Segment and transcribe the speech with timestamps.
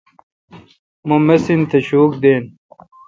[1.07, 2.43] مہ مسین تھ شوک دین۔